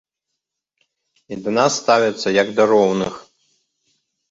І 1.35 1.37
да 1.43 1.51
нас 1.59 1.77
ставяцца 1.83 2.27
як 2.41 2.47
да 2.59 2.63
роўных. 2.73 3.13